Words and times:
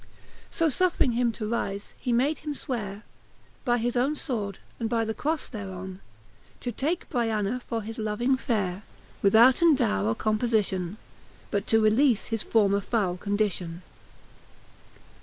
So 0.49 0.69
fufFring 0.69 1.13
him 1.13 1.31
to 1.33 1.45
rife, 1.47 1.93
he 1.99 2.11
made 2.11 2.39
him 2.39 2.55
fweare 2.55 3.03
By 3.63 3.77
his 3.77 3.95
owne 3.95 4.15
fword, 4.15 4.55
and 4.79 4.89
by 4.89 5.05
the 5.05 5.13
croile 5.13 5.37
thereon, 5.51 5.99
To 6.61 6.71
take 6.71 7.07
Br'tana 7.09 7.61
for 7.67 7.83
his 7.83 7.99
loving 7.99 8.35
fere,, 8.35 8.81
Withouten 9.21 9.75
dowre 9.75 10.07
or 10.07 10.15
compofition; 10.15 10.95
But 11.51 11.67
to 11.67 11.79
releafe 11.83 12.29
his 12.29 12.41
former 12.41 12.81
foule 12.81 13.15
condition. 13.17 13.83